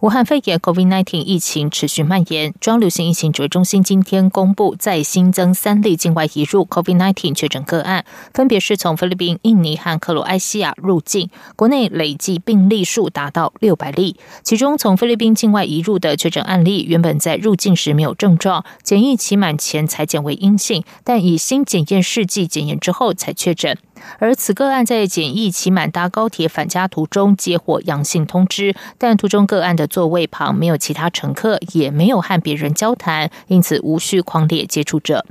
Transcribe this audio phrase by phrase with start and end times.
[0.00, 14.16] 武汉肺炎 （COVID-19） 疫情持续蔓延，中流行疫情指挥中心今天公布，再新增三例境外移入 COVID-19 确诊个案，分别是从菲律宾、印尼和克罗埃西亚入境，国内累计病例数达到六百例。
[14.42, 23.76] 其中，从菲律宾境外移入的确诊案例，原本在入境时没有症状，检疫期满前才检为阴性，但以新检验试剂检验之后才确诊。
[24.18, 35.24] 而此个案在检疫期满搭高铁返家途中接获阳性通知，但途中个案的座位旁没有其他乘客，也没有和别人交谈，因此无需狂烈接触者。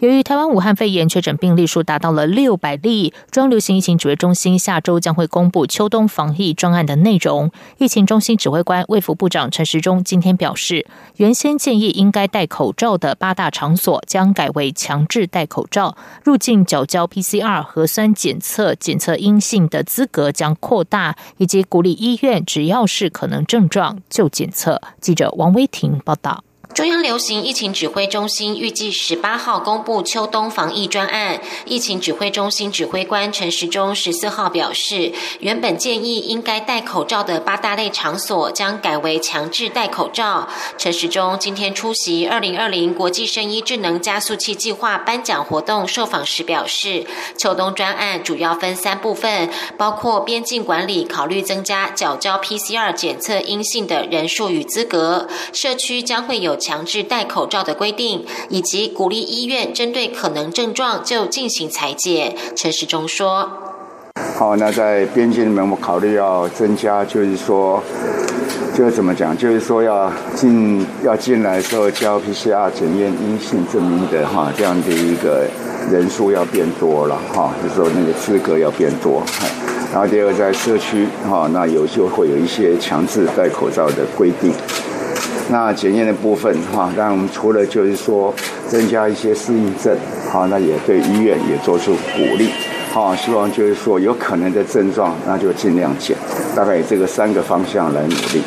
[0.00, 7.50] 由于台湾武汉肺炎确诊病例数达到了六百例，中流行疫情指挥中心下周将会公布秋冬防疫专案的内容。
[7.78, 10.86] 疫情中心指挥官卫福部长陈时中今天表示，
[11.16, 24.80] 原先建议应该戴口罩的八大场所将改为强制戴口罩，入境缴交 PCR 核酸检测检测阴性的资格将扩大，以及鼓励医院只要是可能症状就检测。
[25.00, 26.44] 记者王威婷报道。
[26.80, 31.38] 中央流行疫情指挥中心预计十八号公布秋冬防疫专案。
[31.66, 40.48] 疫情指挥中心指挥官陈时中十四号表示，原本建议应该戴口罩的八大类场所将改为强制戴口罩。
[40.78, 47.04] 陈时中今天出席二零二零国际生医智能加速器计划颁奖活动受访时表示，
[47.36, 56.56] 秋冬专案主要分三部分，包括边境管理考虑增加缴交 PCR 检测阴性的人数与资格，社区将会有。
[56.70, 62.36] 强制戴口罩的规定，以及鼓励医院针对可能症状就进行裁剪。
[62.54, 63.50] 陈时中说
[64.38, 67.82] ：“好，那在边境里面，我考虑要增加，就是说，
[68.72, 75.44] 就是怎么讲，就是说要进要进来的时候交 PCR 检验阴性证明的哈，这样的一个
[75.90, 79.24] 人数要变多了哈，就是说那个资格要变多。
[79.92, 84.52] 然后第二在社区哈，那有就会有一些强制戴口罩的规定。”
[85.50, 88.32] 那检验的部分哈，那我们除了就是说
[88.68, 89.96] 增加一些适应症，
[90.30, 92.50] 好，那也对医院也做出鼓励，
[92.92, 96.16] 好，希望就是说有可能的症状，那就尽量减，
[96.54, 98.42] 大概以这个三个方向来努力。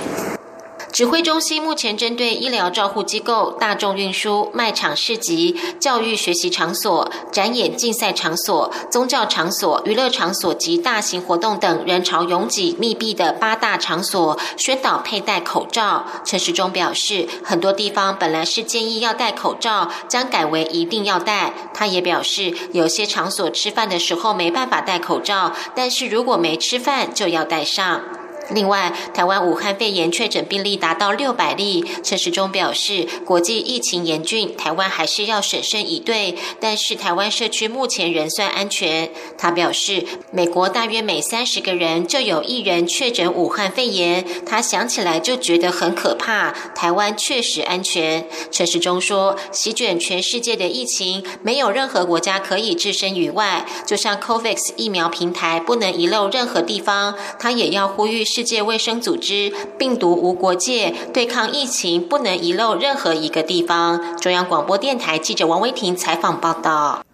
[0.94, 16.06] 指挥中心目前针对医疗照护机构、大众运输、卖场市集、教育学习场所、展演竞赛场所、宗教场所、娱乐场所及大型活动等人潮拥挤密闭的八大场所，宣导佩戴口罩。
[16.24, 21.72] 陈时中表示，很多地方本来是建议要戴口罩，将改为一定要戴。
[21.74, 28.23] 他也表示，有些场所吃饭的时候没办法戴口罩，但是如果没吃饭就要戴上。
[28.52, 31.86] 另外，台湾武汉肺炎确诊病例达到六百例。
[32.04, 36.36] 陈时中表示，国际疫情严峻，台湾还是要审慎以对。
[36.60, 39.10] 但是，台湾社区目前仍算安全。
[39.38, 46.52] 他表示，美国大约每三十个人就有一人确诊武汉肺炎，他想起来就觉得很可怕。
[46.76, 48.28] 台湾确实安全。
[48.52, 53.66] 陈时中说，席卷全世界的疫情，没有任何国家可以置身于外。
[53.86, 58.26] 就像 COVAX 疫苗平台不能遗漏任何地方，他也要呼吁。
[58.36, 64.18] 世界卫生组织病毒无国界，对抗疫情不能遗漏任何一个地方。
[64.18, 67.06] 中央广播电台记者王威婷采访报道。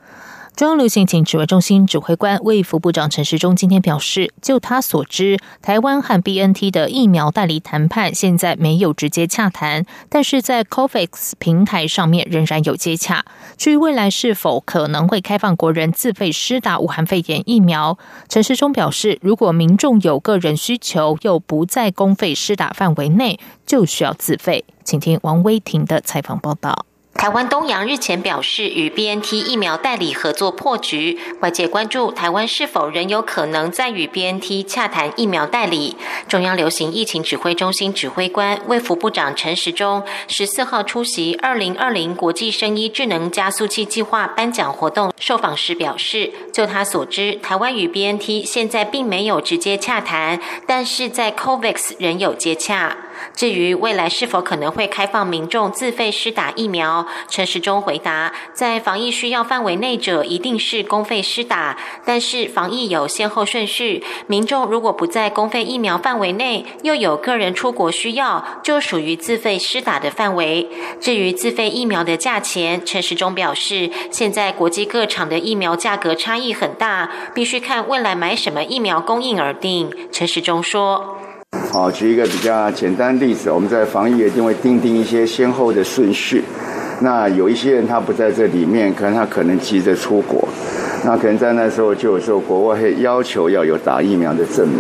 [0.60, 13.24] 中央流行疫情指挥中心指挥官卫副部长陈时中今天表示，就他所知，台湾和 B N T 的疫苗代理谈判现在没有直接洽谈，但是在 COVAX 平台上面仍然有接洽。
[13.56, 24.66] 至于未来是否可能会开放国人自费施打武汉肺炎疫苗，陈时中表示，如果民众有个人需求又不在公费施打范围内，就需要自费。
[24.84, 26.86] 请听王威婷的采访报道。
[27.20, 35.98] 台湾东洋日前表示，与 B N T 疫苗代理合作破局，外界关注台湾是否仍有可能再与 B N T 洽谈疫苗代理。
[36.30, 52.96] 中央流行疫情指挥中心指挥官、卫福部长陈时中十四号出席二零二零国际生医智能加速器计划颁奖活动，受访时表示，就他所知，台湾与 B N T 现在并没有直接洽谈，但是在 COVAX 仍有接洽。
[53.36, 70.70] 至于未来是否可能会开放民众自费施打疫苗，陈时中回答，在防疫需要范围内者，一定是公费施打，但是防疫有先后顺序，民众如果不在公费疫苗范围内，又有个人出国需要，就属于自费施打的范围。
[71.00, 79.92] 至于自费疫苗的价钱，陈时中表示，现在国际各厂的疫苗价格差异很大，必须看未来买什么疫苗供应而定。
[80.12, 81.18] 陈时中说
[81.72, 86.44] ：“好，举一个比较简单例子，我们在防疫一定会定定一些先后的顺序。
[87.02, 90.48] 那有一些人他不在这里面，可能他可能急着出国，
[91.04, 94.80] 那可能在那时候就有时候国外会要求要有打疫苗的证明。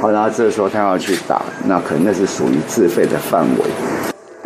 [0.00, 3.64] 好，然后这时候他要去打，那可能那是属于自费的范围。”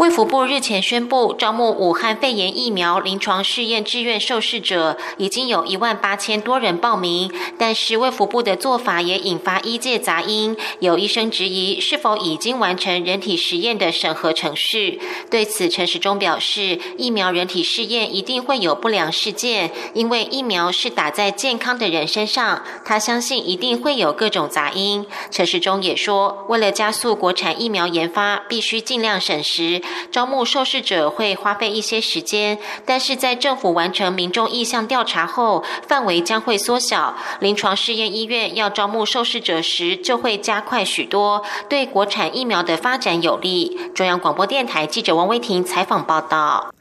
[0.08, 7.30] 卫福部日前宣布，招募武汉肺炎疫苗临床试验志愿受试者，已经有一万八千多人报名。
[7.58, 14.98] 但是卫福部的做法也引发医界杂音，有医生质疑是否已经完成人体实验的审核程序。
[15.30, 25.04] 对此，陈时中表示，疫苗人体试验一定会有不良事件，因为疫苗是打在健康的人身上，他相信一定会有各种杂音。
[25.30, 29.82] 陈时中也说，为了加速国产疫苗研发，必须尽量省时。
[30.10, 37.16] 招募受试者会花费一些时间，但是在政府完成民众意向调查后，范围将会缩小。
[37.40, 43.78] 临床试验医院要招募受试者时，就会加快许多，对国产疫苗的发展有利。
[43.94, 46.72] 中央广播电台记者王威婷采访报道。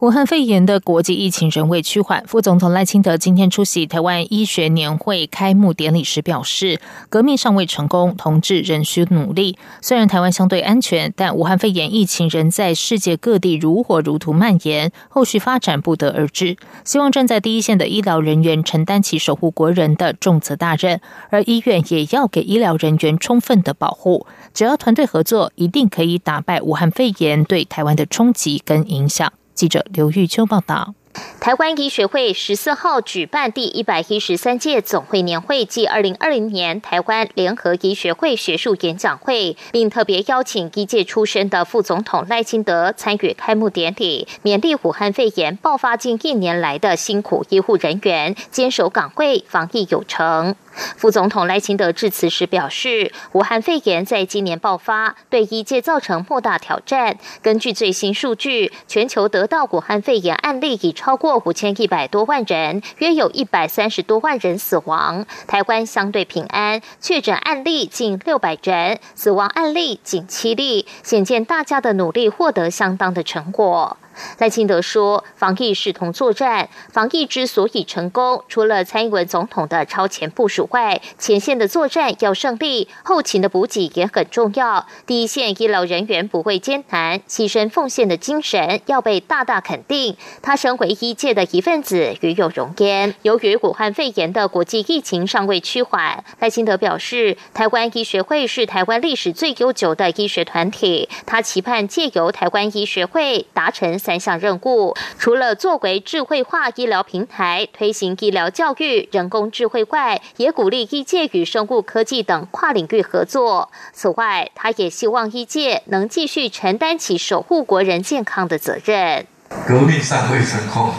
[0.00, 2.24] 武汉肺炎的国际疫情仍未趋缓。
[2.26, 6.80] 副总统赖清德今天出席台湾医学年会开幕典礼时表示
[7.10, 9.58] ：“革命尚未成功，同志仍需努力。
[9.82, 16.56] 虽然台湾相对安全，但武汉肺炎疫情仍在世界各地如火如荼蔓延，后续发展不得而知。
[16.82, 24.26] 希望站在第一线的医疗人员承担起守护国人的重责大任，而医院也要给医疗人员充分的保护。
[24.54, 29.30] 只要团队合作，一定可以打败武汉肺炎对台湾的冲击跟影响。”
[29.60, 30.94] 记者刘玉秋报道。
[31.38, 50.54] 台湾医学会十四号举办第一百一十三届总会年会暨二零二零年台湾联合医学会学术演讲会，并特别邀请医界出身的副总统赖清德参与开幕典礼，勉励武汉肺炎爆发近一年来的辛苦医护人员坚守岗位，防疫有成。
[50.96, 57.16] 副总统赖清德致辞时表示，武汉肺炎在今年爆发，对医界造成莫大挑战。
[57.42, 65.26] 根据最新数据，全球得到武汉肺炎案例已超过五千一百多万人，约有一百三十多万人死亡。
[65.46, 73.96] 台湾相对平安，确诊案例近六百人，死亡案例仅七例，显见大家的努力获得相当的成果。
[74.38, 84.86] 赖清德说：“防疫视同作战，防疫之所以成功，除了蔡英文总统的超前部署外，前线的作战要胜利，后勤的补给也很重要。
[85.06, 90.16] 第一线医疗人员不畏艰难、牺牲奉献的精神要被大大肯定。
[90.42, 93.14] 他身为医界的一份子，与有荣焉。
[93.22, 113.70] 由于武汉肺炎的国际疫情尚未趋缓，赖清德表示，台湾医学会是台湾历史最悠久的医学团体，他期盼借由台湾医学会达成。”三项任务，除了作为智慧化医疗平台，推行医疗教育、人工智慧外，也鼓励医界与生物科技等跨领域合作。
[113.92, 119.26] 此外，他也希望医界能继续承担起守护国人健康的责任。
[119.64, 120.92] 革命尚未成功，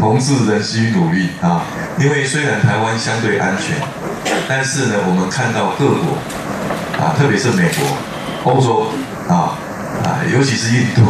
[0.00, 1.66] 同志仍需努力啊！
[2.00, 3.76] 因为虽然台湾相对安全，
[4.48, 6.16] 但是呢，我们看到各国
[6.98, 8.86] 啊，特别是美国、欧洲
[9.28, 9.58] 啊
[10.02, 11.02] 啊，尤其是印度。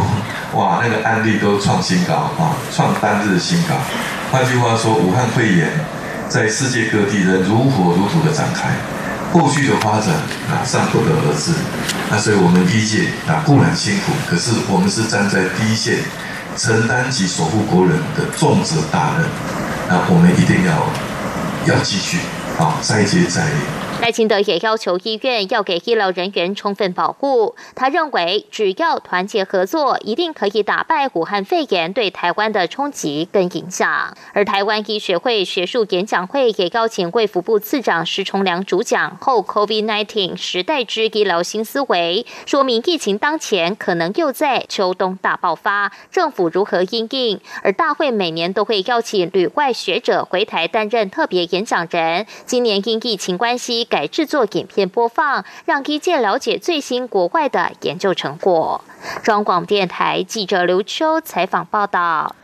[0.55, 3.75] 哇，那个案例都创新高啊，创单日新高。
[4.31, 5.69] 换句话说，武汉肺炎
[6.29, 8.69] 在世界各地仍如火如荼的展开，
[9.33, 10.15] 后续的发展
[10.47, 11.51] 啊尚不得而知。
[12.09, 15.97] 那所以我们医界啊固然辛苦，可是我们是站在第一线，
[16.55, 19.27] 承担起守护国人的重责大任。
[19.89, 22.19] 那我们一定要要继续
[22.57, 23.84] 啊再接再厉。
[24.05, 27.55] 赖清德也要求医院要给医疗人员充分保护。
[27.73, 34.15] 他认为，只要团结合作，一定可以打败武汉肺炎对台湾的冲击跟影响。
[34.33, 47.41] 而台湾医学会学术演讲会也邀请卫福部次长石崇良主讲后 COVID-19 时代之医疗新思维，说明疫情当前可能又在秋冬大爆发，政府如何应应。
[47.63, 53.87] 而大会每年都会邀请旅外学者回台担任特别演讲人，今年因疫情关系。
[53.95, 58.83] 改制作影片播放，让医界了解最新国外的研究成果。
[59.23, 62.35] 中广电台记者刘秋采访报道。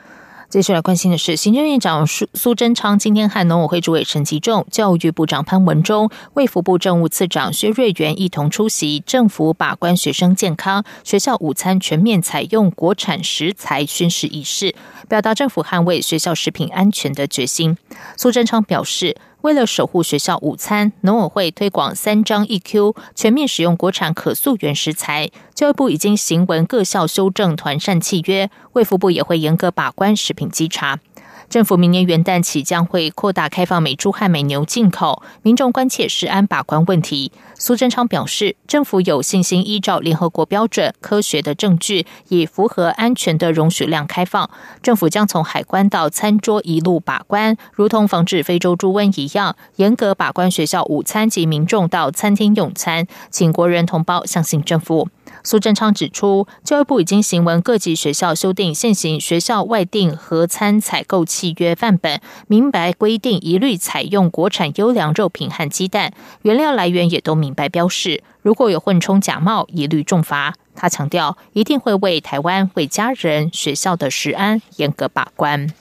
[0.47, 14.73] 接下来关心的是，行政院长苏苏贞昌今天和农委会主委陈吉仲、教育部长潘文忠、卫福部政务次长薛瑞元一同出席政府把关学生健康、学校午餐全面采用国产食材宣誓仪式，
[15.09, 17.77] 表达政府捍卫学校食品安全的决心。
[18.15, 19.17] 苏贞昌表示。
[19.41, 25.29] 为了守护学校午餐，农委会推广三张一 Q，全面使用国产可溯源食材。
[25.55, 30.99] 教育部已经行文各校修正团膳契约，卫福部也会严格把关食品稽查。
[31.51, 37.29] 政府明年元旦起将会扩大开放美猪和美牛进口，民众关切食安把关问题。
[37.59, 44.49] 苏贞昌表示，政府有信心依照联合国标准、科学的证据，以符合安全的容许量开放。
[44.81, 55.09] 政府将从海关到餐桌一路把关，如同防止非洲猪瘟一样，严格把关学校午餐及民众到餐厅用餐，请国人同胞相信政府。
[55.43, 68.23] 苏贞昌指出，教育部已经行文各级学校修订现行学校外订合餐采购契约范本，明白规定一律采用国产优良肉品和鸡蛋，原料来源也都明白标示。
[68.41, 70.55] 如果有混充假冒，一律重罚。
[70.73, 75.71] 他强调，一定会为台湾、为家人、学校的食安严格把关。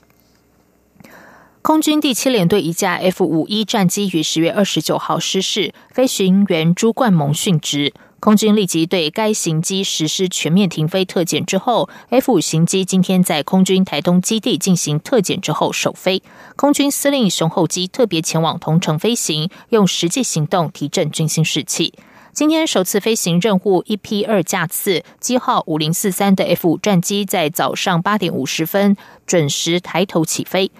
[1.62, 7.93] 空军第七联队一架 F 五一战机于十月二十九号失事，飞行员朱冠蒙殉职。
[8.21, 16.23] 空军立即对该型机实施全面停飞特检之后，F 五型机今天在空军台东基地进行特检之后首飞。
[16.55, 21.95] 空军司令熊厚基特别前往同城飞行，用实际行动提振军心士气。
[22.35, 28.97] 今天首次飞行任务一 P 二架次机号五零四三的 F 五战机在早上八点五十分
[29.27, 30.71] 准时抬头起飞。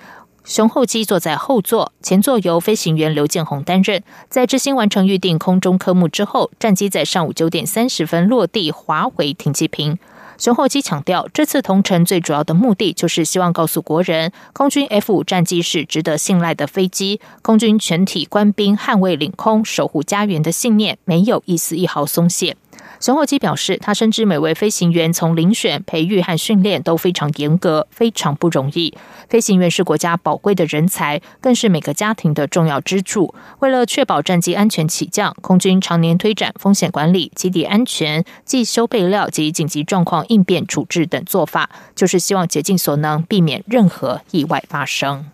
[0.45, 4.03] 雄厚机坐在后座，前座由飞行员刘建宏担任。
[4.29, 9.99] 在执行完成预定空中科目之后，战机在上午九点三十分落地滑回停机坪。
[10.39, 22.57] 雄厚机强调，这次同城最主要的目的就是希望告诉国人，空军 F 五战机是值得信赖的飞机，空军全体官兵捍卫领空、守护家园的信念没有一丝一毫松懈。
[23.01, 28.95] 熊厚基表示，他深知每位飞行员从遴选、培育和训练都非常严格，非常不容易。
[29.27, 33.35] 飞行员是国家宝贵的人才，更是每个家庭的重要支柱。
[33.61, 45.25] 为了确保战机安全起降，空军常年推展风险管理、基地安全、技修备料及紧急状况应变处置等做法，就是希望竭尽所能避免任何意外发生。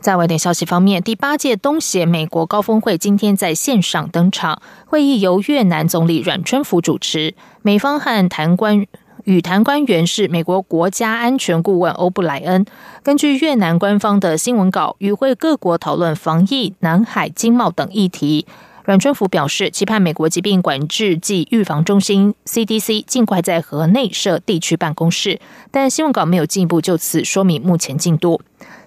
[0.00, 8.86] 在外电消息方面，第八届东协美国高峰会今天在线上登场，会议由越南总理阮春福主持，美方和谈官
[9.24, 12.64] 与谈官员是美国国家安全顾问欧布莱恩。
[13.02, 18.46] 根据越南官方的新闻稿，与会各国讨论防疫、南海经贸等议题。
[18.84, 25.40] 阮春福表示，期盼美国疾病管制暨预防中心 （CDC） 尽快在河内设地区办公室，
[25.70, 28.40] 但新闻稿没有进一步就此说明目前进度。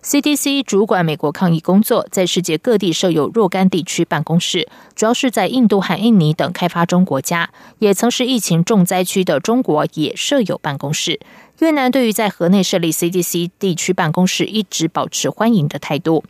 [0.03, 11.19] CDC 主管美国抗疫工作，在世界各地设有若干地区办公室，主要是在印度和印尼等开发中国家，也曾是疫情重灾区的中国也设有办公室。
[11.59, 16.23] 越南对于在河内设立 CDC 地区办公室一直保持欢迎的态度。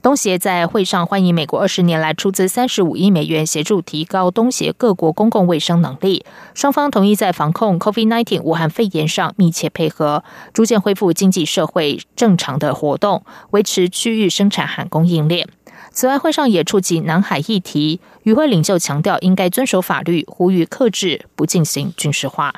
[0.00, 6.24] 东协在会上欢迎美国二十年来出资三十五亿美元协助提高东协各国公共卫生能力。
[6.54, 10.22] 双方同意在防控 COVID-19 武汉肺炎上密切配合，
[10.54, 15.48] 逐渐恢复经济社会正常的活活动，维持区域生产和供应链。
[15.90, 22.54] 此外，会上也触及南海议题，与会领袖强调应该遵守法律，呼吁克制，不进行军事化。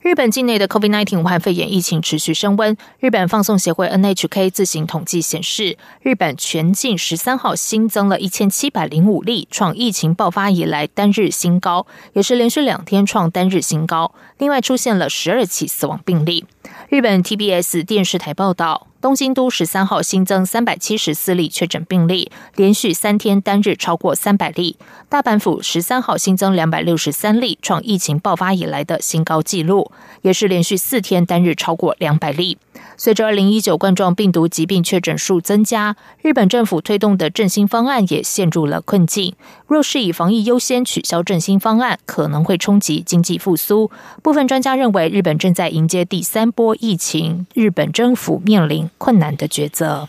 [0.00, 2.76] 日本境内的 COVID-19 武汉肺炎疫情持续升温。
[3.00, 14.14] 日本放送协会 NHK 自行统计显示，日本全境十三号新增了一千七百零五例，创疫情爆发以来单日新高，也是连续两天创单日新高。
[14.38, 16.46] 另外，出现了十二起死亡病例。
[16.88, 18.86] 日本 TBS 电视台报道。
[19.00, 24.76] 东京都十三号新增三百七十四例确诊病例，连续三天单日超过三百例。
[25.08, 32.58] 大阪府十三号新增两百六十三例，创疫情爆发以来的新高纪录，也是连续四天单日超过两百例。
[32.96, 39.34] 随着二零一九冠状病毒疾病确诊数增加，日本政府推动的振兴方案也陷入了困境。
[39.66, 43.90] 若是以防疫优先取消振兴方案，可能会冲击经济复苏。
[44.22, 50.08] 部分专家认为，日本正在迎接第三波疫情，日本政府面临困难的抉择。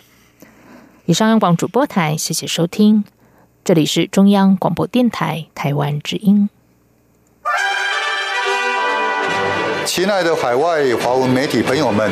[1.05, 3.03] 以上央广主播台，谢谢收听，
[3.63, 6.49] 这里是中央广播电台台湾之音。
[9.85, 12.11] 亲爱的海外华文媒体朋友们，